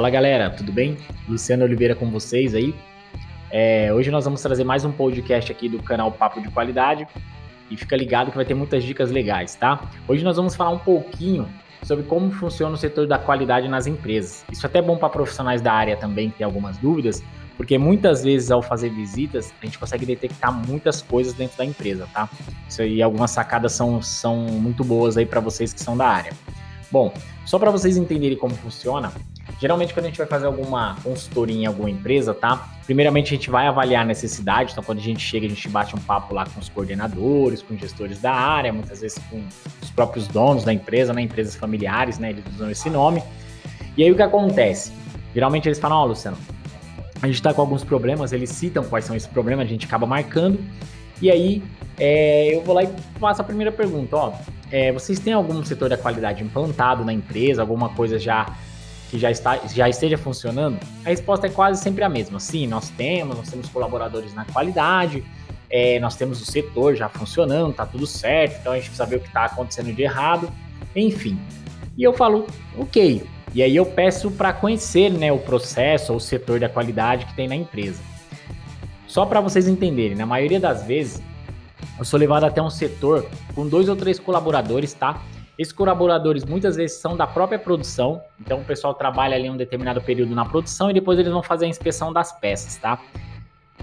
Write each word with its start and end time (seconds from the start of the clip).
Fala 0.00 0.08
galera, 0.08 0.48
tudo 0.48 0.72
bem? 0.72 0.96
Luciano 1.28 1.62
Oliveira 1.62 1.94
com 1.94 2.10
vocês 2.10 2.54
aí. 2.54 2.74
É, 3.50 3.92
hoje 3.92 4.10
nós 4.10 4.24
vamos 4.24 4.40
trazer 4.40 4.64
mais 4.64 4.82
um 4.82 4.90
podcast 4.90 5.52
aqui 5.52 5.68
do 5.68 5.82
canal 5.82 6.10
Papo 6.10 6.40
de 6.40 6.48
Qualidade 6.48 7.06
e 7.70 7.76
fica 7.76 7.98
ligado 7.98 8.30
que 8.30 8.36
vai 8.36 8.46
ter 8.46 8.54
muitas 8.54 8.82
dicas 8.82 9.10
legais, 9.10 9.56
tá? 9.56 9.90
Hoje 10.08 10.24
nós 10.24 10.38
vamos 10.38 10.56
falar 10.56 10.70
um 10.70 10.78
pouquinho 10.78 11.46
sobre 11.82 12.02
como 12.06 12.30
funciona 12.30 12.76
o 12.76 12.78
setor 12.78 13.06
da 13.06 13.18
qualidade 13.18 13.68
nas 13.68 13.86
empresas. 13.86 14.42
Isso 14.50 14.64
é 14.64 14.68
até 14.68 14.80
bom 14.80 14.96
para 14.96 15.10
profissionais 15.10 15.60
da 15.60 15.74
área 15.74 15.98
também 15.98 16.30
que 16.30 16.38
tem 16.38 16.46
algumas 16.46 16.78
dúvidas, 16.78 17.22
porque 17.58 17.76
muitas 17.76 18.24
vezes 18.24 18.50
ao 18.50 18.62
fazer 18.62 18.88
visitas 18.88 19.52
a 19.60 19.66
gente 19.66 19.78
consegue 19.78 20.06
detectar 20.06 20.50
muitas 20.50 21.02
coisas 21.02 21.34
dentro 21.34 21.58
da 21.58 21.64
empresa, 21.66 22.08
tá? 22.14 22.26
Isso 22.66 22.80
aí, 22.80 23.02
algumas 23.02 23.32
sacadas 23.32 23.72
são, 23.72 24.00
são 24.00 24.34
muito 24.46 24.82
boas 24.82 25.18
aí 25.18 25.26
para 25.26 25.40
vocês 25.40 25.74
que 25.74 25.80
são 25.82 25.94
da 25.94 26.08
área. 26.08 26.32
Bom, 26.90 27.12
só 27.44 27.58
para 27.58 27.70
vocês 27.70 27.98
entenderem 27.98 28.38
como 28.38 28.54
funciona, 28.54 29.12
geralmente 29.60 29.92
quando 29.92 30.06
a 30.06 30.08
gente 30.08 30.16
vai 30.16 30.26
fazer 30.26 30.46
alguma 30.46 30.96
consultoria 31.02 31.56
em 31.56 31.66
alguma 31.66 31.90
empresa, 31.90 32.32
tá? 32.32 32.70
Primeiramente 32.86 33.26
a 33.34 33.36
gente 33.36 33.50
vai 33.50 33.66
avaliar 33.66 34.02
a 34.02 34.04
necessidade, 34.06 34.72
então 34.72 34.82
quando 34.82 34.98
a 34.98 35.02
gente 35.02 35.20
chega 35.20 35.46
a 35.46 35.48
gente 35.48 35.68
bate 35.68 35.94
um 35.94 36.00
papo 36.00 36.34
lá 36.34 36.46
com 36.46 36.58
os 36.58 36.68
coordenadores, 36.70 37.62
com 37.62 37.76
gestores 37.76 38.18
da 38.20 38.32
área, 38.32 38.72
muitas 38.72 39.02
vezes 39.02 39.18
com 39.30 39.44
os 39.82 39.90
próprios 39.90 40.26
donos 40.26 40.64
da 40.64 40.72
empresa, 40.72 41.12
né? 41.12 41.20
Empresas 41.20 41.54
familiares, 41.54 42.18
né? 42.18 42.30
Eles 42.30 42.44
usam 42.54 42.70
esse 42.70 42.88
nome. 42.88 43.22
E 43.96 44.02
aí 44.02 44.10
o 44.10 44.16
que 44.16 44.22
acontece? 44.22 44.92
Geralmente 45.34 45.68
eles 45.68 45.78
falam, 45.78 45.98
ó, 45.98 46.04
oh, 46.04 46.06
Luciano, 46.06 46.38
a 47.20 47.26
gente 47.26 47.36
está 47.36 47.52
com 47.52 47.60
alguns 47.60 47.84
problemas, 47.84 48.32
eles 48.32 48.48
citam 48.48 48.82
quais 48.84 49.04
são 49.04 49.14
esses 49.14 49.28
problemas, 49.28 49.66
a 49.66 49.68
gente 49.68 49.84
acaba 49.84 50.06
marcando. 50.06 50.58
E 51.20 51.30
aí 51.30 51.62
é, 51.98 52.54
eu 52.54 52.62
vou 52.62 52.74
lá 52.74 52.82
e 52.82 52.88
faço 53.20 53.42
a 53.42 53.44
primeira 53.44 53.70
pergunta, 53.70 54.16
ó. 54.16 54.32
É, 54.72 54.90
vocês 54.90 55.18
têm 55.18 55.34
algum 55.34 55.62
setor 55.64 55.90
da 55.90 55.98
qualidade 55.98 56.42
implantado 56.42 57.04
na 57.04 57.12
empresa, 57.12 57.60
alguma 57.60 57.90
coisa 57.90 58.18
já 58.18 58.46
que 59.10 59.18
já, 59.18 59.30
está, 59.30 59.56
já 59.66 59.88
esteja 59.88 60.16
funcionando? 60.16 60.78
A 61.04 61.08
resposta 61.08 61.48
é 61.48 61.50
quase 61.50 61.82
sempre 61.82 62.04
a 62.04 62.08
mesma. 62.08 62.38
Sim, 62.38 62.68
nós 62.68 62.88
temos, 62.90 63.36
nós 63.36 63.50
temos 63.50 63.68
colaboradores 63.68 64.32
na 64.32 64.44
qualidade, 64.44 65.24
é, 65.68 65.98
nós 65.98 66.14
temos 66.14 66.40
o 66.40 66.44
setor 66.44 66.94
já 66.94 67.08
funcionando, 67.08 67.74
tá 67.74 67.84
tudo 67.84 68.06
certo, 68.06 68.58
então 68.60 68.72
a 68.72 68.76
gente 68.76 68.86
precisa 68.86 69.06
ver 69.06 69.16
o 69.16 69.20
que 69.20 69.26
está 69.26 69.44
acontecendo 69.46 69.92
de 69.92 70.02
errado, 70.02 70.50
enfim. 70.94 71.38
E 71.96 72.04
eu 72.04 72.12
falo, 72.12 72.46
ok. 72.78 73.26
E 73.52 73.62
aí 73.64 73.74
eu 73.74 73.84
peço 73.84 74.30
para 74.30 74.52
conhecer 74.52 75.10
né, 75.10 75.32
o 75.32 75.38
processo 75.38 76.12
ou 76.12 76.18
o 76.18 76.20
setor 76.20 76.60
da 76.60 76.68
qualidade 76.68 77.26
que 77.26 77.34
tem 77.34 77.48
na 77.48 77.56
empresa. 77.56 78.00
Só 79.08 79.26
para 79.26 79.40
vocês 79.40 79.66
entenderem, 79.66 80.16
na 80.16 80.24
maioria 80.24 80.60
das 80.60 80.84
vezes, 80.84 81.20
eu 81.98 82.04
sou 82.04 82.18
levado 82.18 82.44
até 82.44 82.62
um 82.62 82.70
setor 82.70 83.26
com 83.56 83.66
dois 83.66 83.88
ou 83.88 83.96
três 83.96 84.20
colaboradores, 84.20 84.94
tá? 84.94 85.20
Esses 85.60 85.74
colaboradores 85.74 86.42
muitas 86.42 86.76
vezes 86.76 86.96
são 86.96 87.14
da 87.14 87.26
própria 87.26 87.58
produção, 87.58 88.22
então 88.40 88.60
o 88.62 88.64
pessoal 88.64 88.94
trabalha 88.94 89.36
ali 89.36 89.50
um 89.50 89.58
determinado 89.58 90.00
período 90.00 90.34
na 90.34 90.42
produção 90.42 90.90
e 90.90 90.94
depois 90.94 91.18
eles 91.18 91.30
vão 91.30 91.42
fazer 91.42 91.66
a 91.66 91.68
inspeção 91.68 92.14
das 92.14 92.32
peças, 92.32 92.78
tá? 92.78 92.98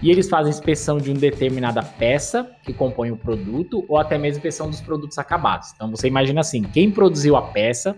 E 0.02 0.09
eles 0.09 0.28
fazem 0.28 0.50
inspeção 0.50 0.98
de 0.98 1.11
uma 1.11 1.20
determinada 1.20 1.83
peça 1.83 2.50
que 2.64 2.73
compõe 2.73 3.11
o 3.11 3.16
produto 3.16 3.86
ou 3.88 4.00
até 4.00 4.17
mesmo 4.17 4.39
inspeção 4.39 4.72
dos 4.72 4.81
produtos 4.81 5.20
acabados. 5.20 5.72
Então 5.75 5.92
você 5.92 6.08
imagina 6.08 6.42
assim, 6.42 6.64
quem 6.64 6.89
produziu 6.89 7.36
a 7.36 7.44
peça, 7.44 7.95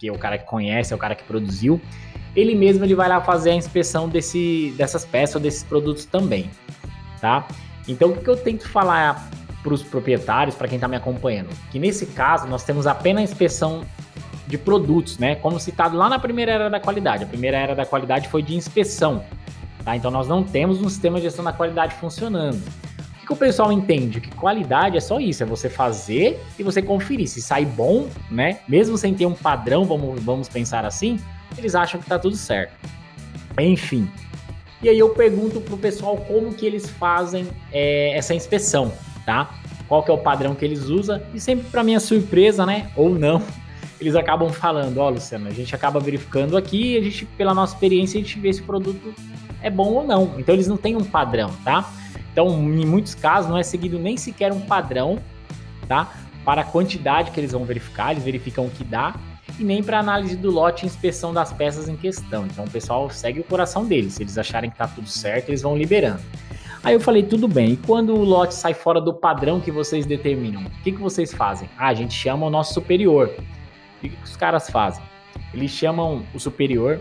que 0.00 0.08
é 0.08 0.10
o 0.10 0.16
cara 0.16 0.38
que 0.38 0.46
conhece, 0.46 0.94
é 0.94 0.96
o 0.96 0.98
cara 0.98 1.14
que 1.14 1.24
produziu, 1.24 1.78
ele 2.34 2.54
mesmo 2.54 2.82
ele 2.82 2.94
vai 2.94 3.10
lá 3.10 3.20
fazer 3.20 3.50
a 3.50 3.54
inspeção 3.54 4.08
desse, 4.08 4.72
dessas 4.74 5.04
peças 5.04 5.34
ou 5.34 5.42
desses 5.42 5.62
produtos 5.62 6.06
também, 6.06 6.50
tá? 7.20 7.46
Então 7.86 8.08
o 8.08 8.16
que 8.16 8.30
eu 8.30 8.38
tento 8.38 8.66
falar 8.66 9.28
para 9.62 9.74
os 9.74 9.82
proprietários, 9.82 10.54
para 10.54 10.68
quem 10.68 10.76
está 10.76 10.88
me 10.88 10.96
acompanhando, 10.96 11.48
que 11.70 11.78
nesse 11.78 12.06
caso 12.06 12.46
nós 12.46 12.64
temos 12.64 12.86
apenas 12.86 13.20
a 13.20 13.24
inspeção 13.24 13.84
de 14.46 14.56
produtos, 14.56 15.18
né? 15.18 15.34
Como 15.34 15.60
citado 15.60 15.96
lá 15.96 16.08
na 16.08 16.18
primeira 16.18 16.52
era 16.52 16.70
da 16.70 16.80
qualidade. 16.80 17.24
A 17.24 17.26
primeira 17.26 17.58
era 17.58 17.74
da 17.74 17.84
qualidade 17.84 18.28
foi 18.28 18.42
de 18.42 18.56
inspeção, 18.56 19.22
tá? 19.84 19.94
Então 19.94 20.10
nós 20.10 20.26
não 20.26 20.42
temos 20.42 20.80
um 20.80 20.88
sistema 20.88 21.18
de 21.18 21.24
gestão 21.24 21.44
da 21.44 21.52
qualidade 21.52 21.94
funcionando. 21.96 22.62
O 23.22 23.26
que, 23.28 23.32
o 23.34 23.36
pessoal 23.36 23.70
entende? 23.70 24.22
Que 24.22 24.30
qualidade 24.30 24.96
é 24.96 25.00
só 25.00 25.20
isso, 25.20 25.42
é 25.42 25.46
você 25.46 25.68
fazer 25.68 26.42
e 26.58 26.62
você 26.62 26.80
conferir. 26.80 27.28
Se 27.28 27.42
sai 27.42 27.66
bom, 27.66 28.08
né? 28.30 28.60
Mesmo 28.66 28.96
sem 28.96 29.12
ter 29.12 29.26
um 29.26 29.34
padrão, 29.34 29.84
vamos, 29.84 30.22
vamos 30.22 30.48
pensar 30.48 30.86
assim, 30.86 31.20
eles 31.58 31.74
acham 31.74 32.00
que 32.00 32.06
está 32.06 32.18
tudo 32.18 32.36
certo. 32.36 32.72
Enfim. 33.58 34.10
E 34.80 34.88
aí 34.88 34.98
eu 34.98 35.10
pergunto 35.10 35.60
pro 35.60 35.76
pessoal 35.76 36.16
como 36.16 36.54
que 36.54 36.64
eles 36.64 36.88
fazem 36.88 37.48
é, 37.70 38.16
essa 38.16 38.32
inspeção 38.32 38.92
tá? 39.28 39.50
Qual 39.86 40.02
que 40.02 40.10
é 40.10 40.14
o 40.14 40.16
padrão 40.16 40.54
que 40.54 40.64
eles 40.64 40.84
usam 40.84 41.20
e 41.34 41.38
sempre 41.38 41.68
para 41.68 41.84
minha 41.84 42.00
surpresa, 42.00 42.64
né, 42.64 42.90
ou 42.96 43.10
não, 43.10 43.42
eles 44.00 44.16
acabam 44.16 44.48
falando, 44.48 44.96
ó, 44.96 45.06
oh, 45.06 45.10
Luciano, 45.10 45.48
a 45.48 45.52
gente 45.52 45.74
acaba 45.74 46.00
verificando 46.00 46.56
aqui, 46.56 46.96
a 46.96 47.02
gente 47.02 47.26
pela 47.36 47.52
nossa 47.52 47.74
experiência 47.74 48.18
a 48.18 48.22
gente 48.22 48.40
vê 48.40 48.50
se 48.50 48.62
o 48.62 48.64
produto 48.64 49.14
é 49.62 49.68
bom 49.68 49.92
ou 49.92 50.06
não. 50.06 50.34
Então 50.38 50.54
eles 50.54 50.66
não 50.66 50.78
têm 50.78 50.96
um 50.96 51.04
padrão, 51.04 51.50
tá? 51.62 51.92
Então, 52.32 52.48
em 52.48 52.86
muitos 52.86 53.14
casos 53.14 53.50
não 53.50 53.58
é 53.58 53.62
seguido 53.62 53.98
nem 53.98 54.16
sequer 54.16 54.50
um 54.50 54.60
padrão, 54.60 55.18
tá? 55.86 56.10
Para 56.42 56.62
a 56.62 56.64
quantidade 56.64 57.30
que 57.30 57.38
eles 57.38 57.52
vão 57.52 57.66
verificar, 57.66 58.12
eles 58.12 58.24
verificam 58.24 58.64
o 58.64 58.70
que 58.70 58.82
dá 58.82 59.14
e 59.58 59.64
nem 59.64 59.82
para 59.82 59.98
análise 59.98 60.36
do 60.36 60.50
lote 60.50 60.84
e 60.84 60.86
inspeção 60.86 61.34
das 61.34 61.52
peças 61.52 61.86
em 61.86 61.96
questão. 61.96 62.46
Então 62.46 62.64
o 62.64 62.70
pessoal 62.70 63.10
segue 63.10 63.40
o 63.40 63.44
coração 63.44 63.84
deles. 63.84 64.14
Se 64.14 64.22
eles 64.22 64.38
acharem 64.38 64.70
que 64.70 64.76
tá 64.78 64.86
tudo 64.86 65.08
certo, 65.08 65.50
eles 65.50 65.60
vão 65.60 65.76
liberando. 65.76 66.22
Aí 66.82 66.94
eu 66.94 67.00
falei, 67.00 67.22
tudo 67.22 67.48
bem, 67.48 67.72
e 67.72 67.76
quando 67.76 68.14
o 68.14 68.24
lote 68.24 68.54
sai 68.54 68.72
fora 68.72 69.00
do 69.00 69.12
padrão 69.12 69.60
que 69.60 69.70
vocês 69.70 70.06
determinam, 70.06 70.62
o 70.62 70.82
que, 70.82 70.92
que 70.92 71.00
vocês 71.00 71.34
fazem? 71.34 71.68
Ah, 71.76 71.88
a 71.88 71.94
gente 71.94 72.14
chama 72.14 72.46
o 72.46 72.50
nosso 72.50 72.72
superior. 72.72 73.28
O 73.28 74.00
que, 74.00 74.10
que 74.10 74.24
os 74.24 74.36
caras 74.36 74.70
fazem? 74.70 75.02
Eles 75.52 75.70
chamam 75.70 76.22
o 76.32 76.38
superior, 76.38 77.00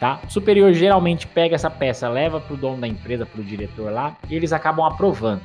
tá? 0.00 0.20
O 0.26 0.30
superior 0.30 0.72
geralmente 0.72 1.26
pega 1.26 1.54
essa 1.54 1.70
peça, 1.70 2.08
leva 2.08 2.40
para 2.40 2.54
o 2.54 2.56
dono 2.56 2.80
da 2.80 2.88
empresa, 2.88 3.24
para 3.24 3.40
o 3.40 3.44
diretor 3.44 3.92
lá, 3.92 4.16
e 4.28 4.34
eles 4.34 4.52
acabam 4.52 4.84
aprovando. 4.84 5.42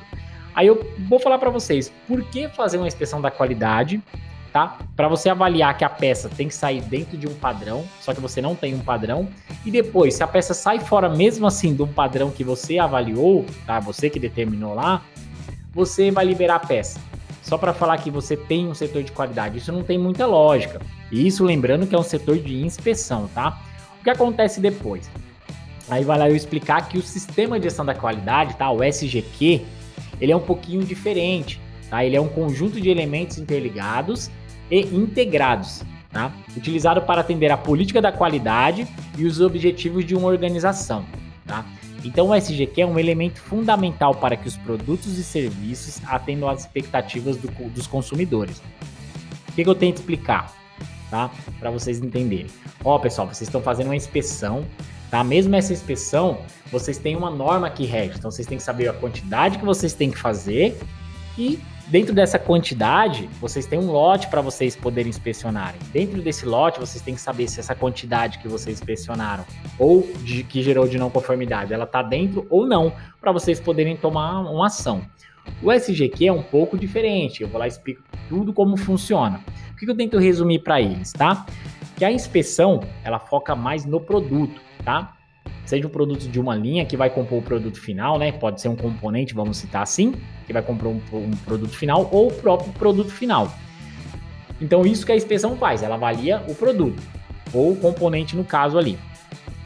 Aí 0.54 0.66
eu 0.66 0.86
vou 1.08 1.18
falar 1.18 1.38
para 1.38 1.50
vocês, 1.50 1.92
por 2.08 2.22
que 2.24 2.48
fazer 2.48 2.78
uma 2.78 2.88
inspeção 2.88 3.20
da 3.20 3.30
qualidade 3.30 4.02
tá? 4.54 4.78
Para 4.94 5.08
você 5.08 5.28
avaliar 5.28 5.76
que 5.76 5.84
a 5.84 5.90
peça 5.90 6.28
tem 6.28 6.46
que 6.46 6.54
sair 6.54 6.80
dentro 6.80 7.18
de 7.18 7.26
um 7.26 7.34
padrão, 7.34 7.84
só 8.00 8.14
que 8.14 8.20
você 8.20 8.40
não 8.40 8.54
tem 8.54 8.72
um 8.72 8.78
padrão. 8.78 9.28
E 9.66 9.70
depois, 9.70 10.14
se 10.14 10.22
a 10.22 10.28
peça 10.28 10.54
sai 10.54 10.78
fora 10.78 11.08
mesmo 11.08 11.44
assim 11.44 11.74
do 11.74 11.88
padrão 11.88 12.30
que 12.30 12.44
você 12.44 12.78
avaliou, 12.78 13.44
tá? 13.66 13.80
Você 13.80 14.08
que 14.08 14.20
determinou 14.20 14.72
lá, 14.72 15.02
você 15.72 16.12
vai 16.12 16.24
liberar 16.24 16.54
a 16.54 16.60
peça. 16.60 17.00
Só 17.42 17.58
para 17.58 17.74
falar 17.74 17.98
que 17.98 18.12
você 18.12 18.36
tem 18.36 18.68
um 18.68 18.74
setor 18.74 19.02
de 19.02 19.10
qualidade, 19.10 19.58
isso 19.58 19.72
não 19.72 19.82
tem 19.82 19.98
muita 19.98 20.24
lógica. 20.24 20.80
E 21.10 21.26
isso 21.26 21.42
lembrando 21.42 21.84
que 21.84 21.94
é 21.96 21.98
um 21.98 22.04
setor 22.04 22.38
de 22.38 22.64
inspeção, 22.64 23.28
tá? 23.34 23.60
O 24.00 24.04
que 24.04 24.10
acontece 24.10 24.60
depois? 24.60 25.10
Aí 25.90 26.04
vai 26.04 26.16
lá 26.16 26.30
eu 26.30 26.36
explicar 26.36 26.88
que 26.88 26.96
o 26.96 27.02
sistema 27.02 27.58
de 27.58 27.64
gestão 27.64 27.84
da 27.84 27.94
qualidade, 27.94 28.54
tá? 28.54 28.70
O 28.70 28.84
SGQ, 28.84 29.62
ele 30.20 30.30
é 30.30 30.36
um 30.36 30.40
pouquinho 30.40 30.84
diferente, 30.84 31.60
tá? 31.90 32.04
Ele 32.04 32.14
é 32.14 32.20
um 32.20 32.28
conjunto 32.28 32.80
de 32.80 32.88
elementos 32.88 33.36
interligados 33.36 34.30
e 34.70 34.80
integrados, 34.80 35.82
tá? 36.10 36.32
utilizado 36.56 37.02
para 37.02 37.20
atender 37.20 37.50
a 37.50 37.56
política 37.56 38.00
da 38.00 38.12
qualidade 38.12 38.86
e 39.16 39.24
os 39.24 39.40
objetivos 39.40 40.04
de 40.04 40.14
uma 40.14 40.28
organização. 40.28 41.04
Tá? 41.46 41.64
Então, 42.04 42.28
o 42.28 42.34
SGQ 42.34 42.82
é 42.82 42.86
um 42.86 42.98
elemento 42.98 43.40
fundamental 43.40 44.14
para 44.14 44.36
que 44.36 44.46
os 44.46 44.56
produtos 44.56 45.18
e 45.18 45.24
serviços 45.24 46.00
atendam 46.06 46.48
às 46.48 46.60
expectativas 46.60 47.36
do, 47.36 47.48
dos 47.70 47.86
consumidores. 47.86 48.62
O 49.48 49.52
que, 49.54 49.64
que 49.64 49.70
eu 49.70 49.74
tento 49.74 49.96
explicar? 49.96 50.52
Tá? 51.10 51.30
Para 51.58 51.70
vocês 51.70 51.98
entenderem. 51.98 52.50
Ó, 52.84 52.98
pessoal, 52.98 53.26
vocês 53.26 53.48
estão 53.48 53.62
fazendo 53.62 53.86
uma 53.86 53.96
inspeção, 53.96 54.66
tá? 55.10 55.22
Mesmo 55.22 55.54
essa 55.54 55.72
inspeção, 55.72 56.40
vocês 56.70 56.98
têm 56.98 57.16
uma 57.16 57.30
norma 57.30 57.70
que 57.70 57.86
rege. 57.86 58.14
Então, 58.18 58.30
vocês 58.30 58.46
têm 58.46 58.58
que 58.58 58.64
saber 58.64 58.88
a 58.88 58.92
quantidade 58.92 59.58
que 59.58 59.64
vocês 59.64 59.94
têm 59.94 60.10
que 60.10 60.18
fazer 60.18 60.78
e 61.38 61.58
Dentro 61.86 62.14
dessa 62.14 62.38
quantidade, 62.38 63.28
vocês 63.40 63.66
têm 63.66 63.78
um 63.78 63.90
lote 63.90 64.28
para 64.28 64.40
vocês 64.40 64.74
poderem 64.74 65.10
inspecionarem. 65.10 65.78
Dentro 65.92 66.22
desse 66.22 66.46
lote, 66.46 66.80
vocês 66.80 67.02
têm 67.02 67.14
que 67.14 67.20
saber 67.20 67.46
se 67.46 67.60
essa 67.60 67.74
quantidade 67.74 68.38
que 68.38 68.48
vocês 68.48 68.80
inspecionaram 68.80 69.44
ou 69.78 70.02
de, 70.22 70.42
que 70.44 70.62
gerou 70.62 70.88
de 70.88 70.96
não 70.98 71.10
conformidade, 71.10 71.74
ela 71.74 71.84
está 71.84 72.02
dentro 72.02 72.46
ou 72.48 72.66
não, 72.66 72.92
para 73.20 73.32
vocês 73.32 73.60
poderem 73.60 73.96
tomar 73.96 74.40
uma 74.40 74.66
ação. 74.66 75.02
O 75.62 75.70
SGQ 75.70 76.26
é 76.26 76.32
um 76.32 76.42
pouco 76.42 76.76
diferente. 76.78 77.42
Eu 77.42 77.48
vou 77.48 77.58
lá 77.58 77.66
e 77.66 77.68
explico 77.68 78.02
tudo 78.28 78.52
como 78.52 78.76
funciona. 78.78 79.40
O 79.72 79.76
que 79.76 79.88
eu 79.88 79.96
tento 79.96 80.18
resumir 80.18 80.60
para 80.60 80.80
eles, 80.80 81.12
tá? 81.12 81.44
Que 81.96 82.04
a 82.04 82.10
inspeção 82.10 82.80
ela 83.04 83.18
foca 83.18 83.54
mais 83.54 83.84
no 83.84 84.00
produto, 84.00 84.60
tá? 84.82 85.13
Seja 85.64 85.86
um 85.86 85.90
produto 85.90 86.28
de 86.28 86.38
uma 86.38 86.54
linha 86.54 86.84
que 86.84 86.96
vai 86.96 87.10
compor 87.10 87.38
o 87.38 87.42
produto 87.42 87.80
final, 87.80 88.18
né? 88.18 88.32
Pode 88.32 88.60
ser 88.60 88.68
um 88.68 88.76
componente, 88.76 89.34
vamos 89.34 89.56
citar 89.56 89.82
assim, 89.82 90.14
que 90.46 90.52
vai 90.52 90.62
comprar 90.62 90.88
um, 90.88 91.00
um 91.12 91.30
produto 91.44 91.74
final 91.76 92.08
ou 92.12 92.28
o 92.28 92.32
próprio 92.32 92.72
produto 92.72 93.10
final. 93.10 93.52
Então, 94.60 94.86
isso 94.86 95.04
que 95.04 95.12
a 95.12 95.16
inspeção 95.16 95.56
faz, 95.56 95.82
ela 95.82 95.96
avalia 95.96 96.42
o 96.48 96.54
produto 96.54 97.02
ou 97.52 97.72
o 97.72 97.76
componente 97.76 98.36
no 98.36 98.44
caso 98.44 98.78
ali. 98.78 98.98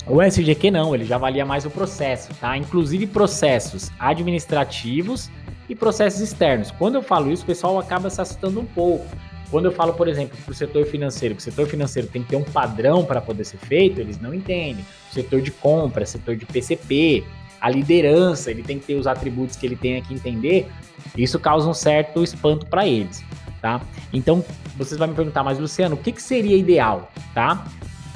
O 0.06 0.22
SGQ 0.22 0.70
não, 0.70 0.94
ele 0.94 1.04
já 1.04 1.16
avalia 1.16 1.44
mais 1.44 1.66
o 1.66 1.70
processo, 1.70 2.32
tá? 2.40 2.56
Inclusive 2.56 3.06
processos 3.06 3.90
administrativos 3.98 5.30
e 5.68 5.74
processos 5.74 6.20
externos. 6.20 6.70
Quando 6.70 6.94
eu 6.94 7.02
falo 7.02 7.30
isso, 7.30 7.42
o 7.42 7.46
pessoal 7.46 7.78
acaba 7.78 8.08
se 8.08 8.20
assustando 8.20 8.60
um 8.60 8.64
pouco, 8.64 9.06
Quando 9.50 9.66
eu 9.66 9.72
falo, 9.72 9.94
por 9.94 10.08
exemplo, 10.08 10.36
para 10.44 10.52
o 10.52 10.54
setor 10.54 10.84
financeiro, 10.86 11.34
que 11.34 11.40
o 11.40 11.44
setor 11.44 11.66
financeiro 11.66 12.08
tem 12.08 12.22
que 12.22 12.28
ter 12.28 12.36
um 12.36 12.44
padrão 12.44 13.04
para 13.04 13.20
poder 13.20 13.44
ser 13.44 13.58
feito, 13.58 14.00
eles 14.00 14.20
não 14.20 14.34
entendem. 14.34 14.84
O 15.10 15.14
setor 15.14 15.40
de 15.40 15.50
compra, 15.50 16.04
setor 16.04 16.36
de 16.36 16.44
PCP, 16.44 17.24
a 17.60 17.70
liderança, 17.70 18.50
ele 18.50 18.62
tem 18.62 18.78
que 18.78 18.86
ter 18.86 18.94
os 18.94 19.06
atributos 19.06 19.56
que 19.56 19.66
ele 19.66 19.76
tem 19.76 20.02
que 20.02 20.14
entender. 20.14 20.68
Isso 21.16 21.38
causa 21.38 21.68
um 21.68 21.74
certo 21.74 22.22
espanto 22.22 22.66
para 22.66 22.86
eles, 22.86 23.24
tá? 23.60 23.80
Então, 24.12 24.44
vocês 24.76 24.98
vão 24.98 25.08
me 25.08 25.14
perguntar, 25.14 25.42
mas 25.42 25.58
Luciano, 25.58 25.94
o 25.94 25.98
que, 25.98 26.12
que 26.12 26.22
seria 26.22 26.56
ideal, 26.56 27.10
tá? 27.34 27.66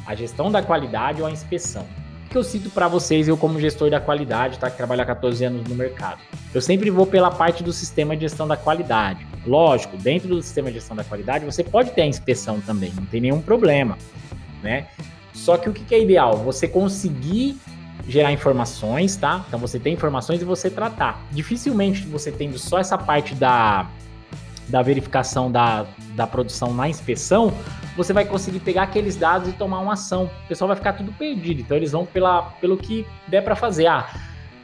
A 0.07 0.15
gestão 0.15 0.51
da 0.51 0.63
qualidade 0.63 1.21
ou 1.23 1.27
a 1.27 1.31
inspeção? 1.31 1.87
que 2.33 2.39
eu 2.39 2.43
cito 2.43 2.71
para 2.71 2.89
vocês, 2.89 3.29
eu 3.29 3.37
como 3.37 3.61
gestor 3.61 3.91
da 3.91 4.01
qualidade, 4.01 4.59
tá, 4.59 4.71
que 4.71 4.77
trabalha 4.77 5.05
14 5.05 5.45
anos 5.45 5.69
no 5.69 5.75
mercado. 5.75 6.19
Eu 6.55 6.63
sempre 6.63 6.89
vou 6.89 7.07
pela 7.07 7.31
parte 7.31 7.63
do 7.63 7.75
sistema 7.75 8.17
de 8.17 8.23
gestão 8.23 8.49
da 8.49 8.57
qualidade. 8.57 9.27
Lógico, 9.47 9.97
dentro 9.97 10.29
do 10.29 10.43
sistema 10.43 10.69
de 10.69 10.75
gestão 10.75 10.97
da 10.97 11.05
qualidade, 11.05 11.45
você 11.45 11.65
pode 11.65 11.91
ter 11.91 12.03
a 12.03 12.07
inspeção 12.07 12.61
também, 12.61 12.93
não 12.95 13.05
tem 13.05 13.21
nenhum 13.21 13.43
problema, 13.43 13.99
né? 14.63 14.87
Só 15.33 15.57
que 15.57 15.69
o 15.69 15.73
que 15.73 15.95
é 15.95 16.01
ideal? 16.01 16.37
Você 16.39 16.69
conseguir 16.69 17.59
gerar 18.07 18.33
informações, 18.33 19.17
tá? 19.17 19.45
Então 19.49 19.59
você 19.59 19.79
tem 19.79 19.95
informações 19.95 20.43
e 20.43 20.45
você 20.45 20.71
tratar. 20.71 21.21
Dificilmente 21.31 22.03
você 22.03 22.31
tendo 22.31 22.59
só 22.59 22.79
essa 22.79 22.99
parte 22.99 23.35
da, 23.35 23.89
da 24.69 24.83
verificação 24.83 25.51
da, 25.51 25.87
da 26.15 26.27
produção 26.27 26.75
na 26.75 26.89
inspeção, 26.89 27.53
você 27.97 28.13
vai 28.13 28.25
conseguir 28.25 28.61
pegar 28.61 28.85
aqueles 28.85 29.17
dados 29.17 29.49
e 29.49 29.53
tomar 29.53 29.81
uma 29.81 29.95
ação. 29.95 30.31
O 30.45 30.49
pessoal 30.49 30.69
vai 30.69 30.77
ficar 30.77 30.95
tudo 30.95 31.13
perdido. 31.13 31.61
Então 31.61 31.77
eles 31.77 31.93
vão 31.93 32.07
pela, 32.07 32.43
pelo 32.61 32.77
que 32.77 33.07
der 33.29 33.43
para 33.43 33.55
fazer. 33.55 33.87
Ah, 33.87 34.09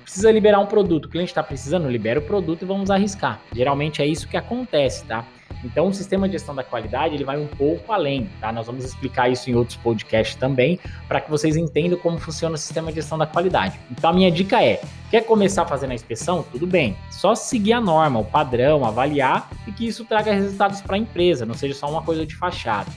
precisa 0.09 0.33
liberar 0.33 0.59
um 0.59 0.67
produto. 0.67 1.05
O 1.05 1.09
cliente 1.09 1.31
está 1.31 1.43
precisando, 1.43 1.87
libera 1.89 2.19
o 2.19 2.23
produto 2.23 2.63
e 2.63 2.65
vamos 2.65 2.91
arriscar. 2.91 3.41
Geralmente 3.53 4.01
é 4.01 4.07
isso 4.07 4.27
que 4.27 4.39
acontece, 4.39 5.05
tá? 5.05 5.23
Então, 5.63 5.89
o 5.89 5.95
sistema 5.95 6.27
de 6.27 6.33
gestão 6.33 6.55
da 6.55 6.63
qualidade 6.63 7.15
ele 7.15 7.25
vai 7.25 7.37
um 7.37 7.47
pouco 7.47 7.93
além, 7.93 8.31
tá? 8.41 8.51
Nós 8.51 8.67
vamos 8.67 8.85
explicar 8.85 9.29
isso 9.29 9.51
em 9.51 9.55
outros 9.55 9.77
podcasts 9.77 10.35
também, 10.37 10.79
para 11.07 11.21
que 11.21 11.31
vocês 11.31 11.57
entendam 11.57 11.99
como 11.99 12.19
funciona 12.19 12.55
o 12.55 12.59
sistema 12.59 12.91
de 12.91 12.97
gestão 12.97 13.19
da 13.19 13.27
qualidade. 13.27 13.79
Então, 13.91 14.11
a 14.11 14.13
minha 14.13 14.31
dica 14.31 14.63
é: 14.65 14.81
quer 15.11 15.25
começar 15.25 15.67
fazendo 15.67 15.91
a 15.91 15.95
inspeção? 15.95 16.43
Tudo 16.51 16.67
bem, 16.67 16.97
só 17.11 17.35
seguir 17.35 17.75
a 17.75 17.81
norma, 17.81 18.21
o 18.21 18.25
padrão, 18.25 18.85
avaliar 18.85 19.51
e 19.67 19.73
que 19.73 19.87
isso 19.87 20.05
traga 20.05 20.33
resultados 20.33 20.81
para 20.81 20.97
a 20.97 20.99
empresa, 20.99 21.45
não 21.45 21.55
seja 21.55 21.75
só 21.75 21.91
uma 21.91 22.03
coisa 22.03 22.25
de 22.25 22.35
fachada. 22.35 22.91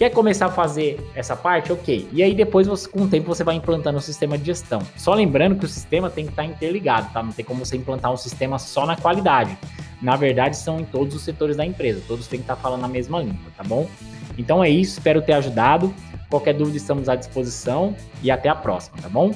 Quer 0.00 0.08
começar 0.08 0.46
a 0.46 0.50
fazer 0.50 0.98
essa 1.14 1.36
parte? 1.36 1.70
Ok. 1.70 2.08
E 2.10 2.22
aí 2.22 2.34
depois, 2.34 2.66
você, 2.66 2.88
com 2.88 3.02
o 3.02 3.06
tempo, 3.06 3.26
você 3.26 3.44
vai 3.44 3.56
implantando 3.56 3.98
o 3.98 4.00
sistema 4.00 4.38
de 4.38 4.46
gestão. 4.46 4.80
Só 4.96 5.12
lembrando 5.12 5.58
que 5.58 5.66
o 5.66 5.68
sistema 5.68 6.08
tem 6.08 6.24
que 6.24 6.30
estar 6.30 6.42
interligado, 6.42 7.12
tá? 7.12 7.22
Não 7.22 7.32
tem 7.32 7.44
como 7.44 7.66
você 7.66 7.76
implantar 7.76 8.10
um 8.10 8.16
sistema 8.16 8.58
só 8.58 8.86
na 8.86 8.96
qualidade. 8.96 9.58
Na 10.00 10.16
verdade, 10.16 10.56
são 10.56 10.80
em 10.80 10.86
todos 10.86 11.14
os 11.14 11.20
setores 11.20 11.54
da 11.54 11.66
empresa. 11.66 12.00
Todos 12.08 12.26
têm 12.28 12.38
que 12.38 12.44
estar 12.44 12.56
falando 12.56 12.82
a 12.82 12.88
mesma 12.88 13.20
língua, 13.20 13.52
tá 13.54 13.62
bom? 13.62 13.86
Então 14.38 14.64
é 14.64 14.70
isso, 14.70 14.92
espero 14.92 15.20
ter 15.20 15.34
ajudado. 15.34 15.94
Qualquer 16.30 16.54
dúvida, 16.54 16.78
estamos 16.78 17.06
à 17.06 17.14
disposição 17.14 17.94
e 18.22 18.30
até 18.30 18.48
a 18.48 18.54
próxima, 18.54 18.96
tá 19.02 19.08
bom? 19.10 19.34